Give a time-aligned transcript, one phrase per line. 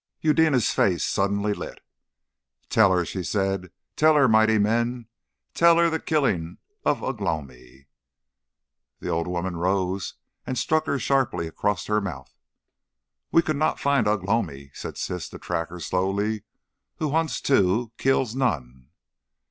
[0.21, 1.79] Eudena's face suddenly lit.
[2.69, 3.71] "Tell her," she said.
[3.95, 5.05] "Tell her, mighty men!
[5.53, 7.85] Tell her the killing of Ugh lomi."
[8.99, 12.33] The old woman rose and struck her sharply across her mouth.
[13.31, 16.45] "We could not find Ugh lomi," said Siss the Tracker, slowly.
[16.95, 18.89] "Who hunts two, kills none."